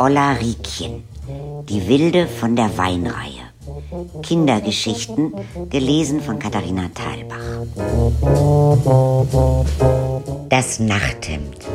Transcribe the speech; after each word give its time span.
Olla 0.00 0.32
Riekchen, 0.32 1.02
die 1.68 1.88
Wilde 1.88 2.28
von 2.28 2.54
der 2.54 2.78
Weinreihe. 2.78 3.42
Kindergeschichten, 4.22 5.32
gelesen 5.70 6.20
von 6.20 6.38
Katharina 6.38 6.88
Thalbach. 6.94 7.66
Das 10.48 10.78
Nachthemd. 10.78 11.66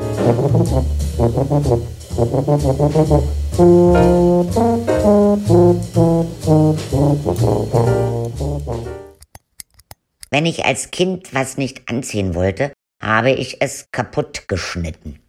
Wenn 10.31 10.45
ich 10.45 10.63
als 10.63 10.91
Kind 10.91 11.33
was 11.33 11.57
nicht 11.57 11.89
anziehen 11.89 12.35
wollte, 12.35 12.71
habe 13.01 13.31
ich 13.31 13.61
es 13.61 13.91
kaputt 13.91 14.47
geschnitten 14.47 15.19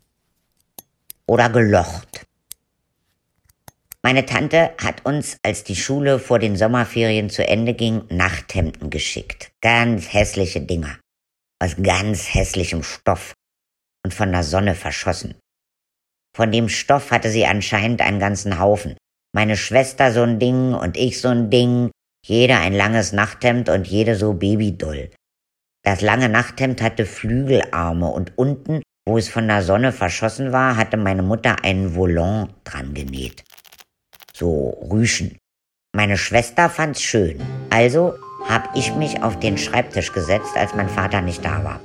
oder 1.26 1.50
gelocht. 1.50 2.13
Meine 4.04 4.26
Tante 4.26 4.72
hat 4.76 5.06
uns, 5.06 5.38
als 5.42 5.64
die 5.64 5.76
Schule 5.76 6.18
vor 6.18 6.38
den 6.38 6.56
Sommerferien 6.56 7.30
zu 7.30 7.48
Ende 7.48 7.72
ging, 7.72 8.02
Nachthemden 8.10 8.90
geschickt. 8.90 9.50
Ganz 9.62 10.12
hässliche 10.12 10.60
Dinger. 10.60 10.98
Aus 11.58 11.76
ganz 11.82 12.34
hässlichem 12.34 12.82
Stoff 12.82 13.32
und 14.04 14.12
von 14.12 14.30
der 14.30 14.42
Sonne 14.42 14.74
verschossen. 14.74 15.36
Von 16.36 16.52
dem 16.52 16.68
Stoff 16.68 17.12
hatte 17.12 17.30
sie 17.30 17.46
anscheinend 17.46 18.02
einen 18.02 18.20
ganzen 18.20 18.58
Haufen. 18.58 18.98
Meine 19.34 19.56
Schwester 19.56 20.12
so 20.12 20.22
ein 20.22 20.38
Ding 20.38 20.74
und 20.74 20.98
ich 20.98 21.22
so 21.22 21.28
ein 21.28 21.48
Ding 21.48 21.90
jeder 22.26 22.60
ein 22.60 22.74
langes 22.74 23.12
Nachthemd 23.12 23.70
und 23.70 23.86
jede 23.86 24.16
so 24.16 24.34
babydoll. 24.34 25.12
Das 25.82 26.02
lange 26.02 26.28
Nachthemd 26.28 26.82
hatte 26.82 27.06
Flügelarme 27.06 28.08
und 28.08 28.36
unten, 28.36 28.82
wo 29.06 29.16
es 29.16 29.30
von 29.30 29.48
der 29.48 29.62
Sonne 29.62 29.92
verschossen 29.92 30.52
war, 30.52 30.76
hatte 30.76 30.98
meine 30.98 31.22
Mutter 31.22 31.64
einen 31.64 31.94
Volant 31.94 32.50
dran 32.64 32.92
genäht. 32.92 33.44
So 34.36 34.76
Rüschen. 34.90 35.38
Meine 35.94 36.18
Schwester 36.18 36.68
fand's 36.68 37.00
schön. 37.00 37.40
Also 37.70 38.14
hab 38.48 38.76
ich 38.76 38.92
mich 38.96 39.22
auf 39.22 39.38
den 39.38 39.56
Schreibtisch 39.56 40.12
gesetzt, 40.12 40.56
als 40.56 40.74
mein 40.74 40.88
Vater 40.88 41.20
nicht 41.20 41.44
da 41.44 41.62
war. 41.62 41.80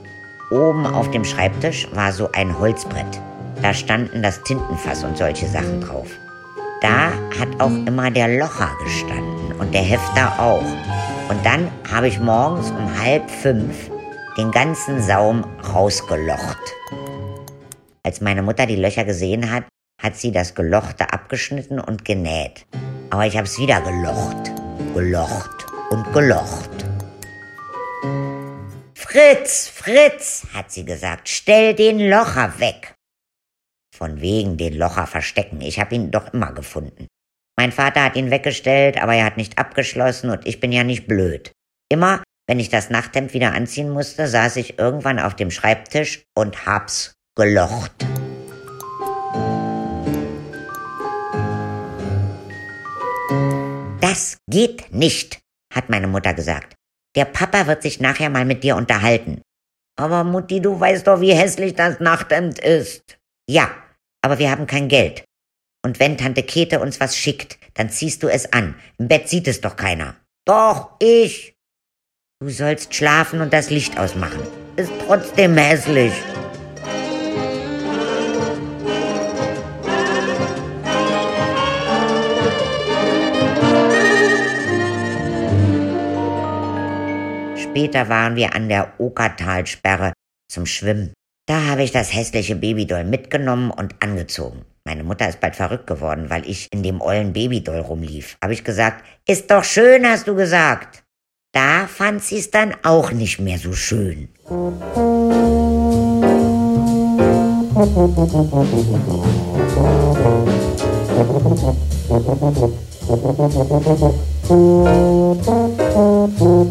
Oben 0.50 0.88
auf 0.88 1.12
dem 1.12 1.24
Schreibtisch 1.24 1.88
war 1.94 2.12
so 2.12 2.32
ein 2.32 2.58
Holzbrett. 2.58 3.22
Da 3.62 3.72
standen 3.74 4.24
das 4.24 4.42
Tintenfass 4.42 5.04
und 5.04 5.16
solche 5.16 5.48
Sachen 5.48 5.82
drauf. 5.82 6.10
Da 6.82 7.12
hat 7.40 7.60
auch 7.60 7.86
immer 7.86 8.10
der 8.10 8.40
Locher 8.40 8.72
gestanden 8.84 9.52
und 9.60 9.72
der 9.72 9.84
Hefter 9.84 10.40
auch. 10.40 10.66
Und 11.30 11.46
dann 11.46 11.70
habe 11.92 12.08
ich 12.08 12.20
morgens 12.20 12.72
um 12.72 13.00
halb 13.00 13.30
fünf 13.30 13.92
den 14.38 14.50
ganzen 14.50 15.04
Saum 15.04 15.46
rausgelocht. 15.72 16.74
Als 18.04 18.22
meine 18.22 18.42
Mutter 18.42 18.66
die 18.66 18.76
Löcher 18.78 19.06
gesehen 19.06 19.52
hat, 19.52 19.66
hat 20.00 20.16
sie 20.16 20.32
das 20.32 20.56
Gelochte 20.56 21.12
abgeschnitten 21.14 21.80
und 21.80 22.06
genäht. 22.06 22.66
Aber 23.10 23.26
ich 23.26 23.36
habe 23.36 23.46
es 23.46 23.60
wieder 23.60 23.82
gelocht, 23.82 24.52
gelocht 24.94 25.66
und 25.92 26.12
gelocht. 26.14 26.70
Fritz, 28.96 29.68
Fritz, 29.68 30.48
hat 30.54 30.72
sie 30.72 30.86
gesagt, 30.86 31.30
stell 31.30 31.74
den 31.74 32.00
Locher 32.00 32.60
weg. 32.60 32.96
Von 33.96 34.22
wegen 34.22 34.58
den 34.58 34.76
Locher 34.78 35.08
verstecken. 35.08 35.62
Ich 35.62 35.80
habe 35.80 35.96
ihn 35.96 36.12
doch 36.12 36.34
immer 36.34 36.54
gefunden. 36.54 37.08
Mein 37.58 37.72
Vater 37.74 38.04
hat 38.04 38.16
ihn 38.16 38.32
weggestellt, 38.32 39.02
aber 39.02 39.16
er 39.16 39.26
hat 39.26 39.36
nicht 39.36 39.58
abgeschlossen 39.58 40.30
und 40.30 40.48
ich 40.48 40.62
bin 40.62 40.72
ja 40.72 40.84
nicht 40.84 41.08
blöd. 41.08 41.52
Immer, 41.92 42.24
wenn 42.48 42.60
ich 42.60 42.70
das 42.70 42.90
Nachthemd 42.90 43.34
wieder 43.34 43.54
anziehen 43.54 43.90
musste, 43.90 44.28
saß 44.28 44.56
ich 44.56 44.80
irgendwann 44.80 45.20
auf 45.20 45.36
dem 45.36 45.52
Schreibtisch 45.52 46.24
und 46.36 46.66
hab's 46.66 47.16
gelocht. 47.36 48.06
Geht 54.50 54.94
nicht, 54.94 55.40
hat 55.74 55.90
meine 55.90 56.08
Mutter 56.08 56.34
gesagt. 56.34 56.76
Der 57.16 57.26
Papa 57.26 57.68
wird 57.68 57.82
sich 57.82 58.00
nachher 58.00 58.30
mal 58.30 58.46
mit 58.46 58.64
dir 58.64 58.76
unterhalten. 58.76 59.42
Aber 59.98 60.24
Mutti, 60.24 60.62
du 60.62 60.80
weißt 60.80 61.08
doch, 61.08 61.22
wie 61.22 61.34
hässlich 61.34 61.76
das 61.76 62.00
Nachthemd 62.00 62.60
ist. 62.60 63.18
Ja, 63.50 63.70
aber 64.22 64.40
wir 64.40 64.52
haben 64.52 64.68
kein 64.68 64.88
Geld. 64.88 65.24
Und 65.84 66.00
wenn 66.00 66.18
Tante 66.18 66.44
Käthe 66.44 66.80
uns 66.80 67.00
was 67.00 67.18
schickt, 67.18 67.58
dann 67.74 67.90
ziehst 67.90 68.24
du 68.24 68.28
es 68.28 68.54
an. 68.54 68.76
Im 68.98 69.08
Bett 69.08 69.30
sieht 69.30 69.48
es 69.48 69.62
doch 69.62 69.76
keiner. 69.76 70.16
Doch, 70.46 70.92
ich. 71.00 71.56
Du 72.42 72.50
sollst 72.50 72.96
schlafen 72.96 73.42
und 73.42 73.52
das 73.52 73.70
Licht 73.70 73.98
ausmachen. 73.98 74.42
Ist 74.76 74.92
trotzdem 75.06 75.58
hässlich. 75.58 76.14
Später 87.70 88.10
waren 88.10 88.36
wir 88.36 88.56
an 88.56 88.68
der 88.68 89.00
Okertalsperre 89.00 90.14
zum 90.52 90.66
Schwimmen. 90.66 91.14
Da 91.48 91.68
habe 91.68 91.84
ich 91.84 91.92
das 91.92 92.14
hässliche 92.14 92.56
Babydoll 92.56 93.04
mitgenommen 93.04 93.70
und 93.70 94.02
angezogen. 94.02 94.66
Meine 94.86 95.04
Mutter 95.04 95.30
ist 95.30 95.40
bald 95.40 95.56
verrückt 95.56 95.86
geworden, 95.86 96.30
weil 96.30 96.50
ich 96.50 96.68
in 96.72 96.82
dem 96.82 97.00
ollen 97.00 97.32
Babydoll 97.32 97.80
rumlief. 97.80 98.38
Habe 98.44 98.54
ich 98.54 98.64
gesagt, 98.64 99.06
ist 99.28 99.52
doch 99.52 99.64
schön, 99.64 100.08
hast 100.08 100.28
du 100.28 100.36
gesagt. 100.36 101.04
Da 101.54 101.86
fand 101.86 102.24
sie 102.24 102.40
es 102.40 102.50
dann 102.50 102.76
auch 102.84 103.12
nicht 103.12 103.40
mehr 103.40 103.60
so 103.60 103.74
schön. 103.74 104.30
Musik 104.50 105.60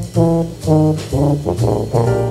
Oh, 0.70 0.94
oh, 1.14 1.40
oh, 1.46 1.56
oh, 1.62 1.90
oh. 1.94 2.27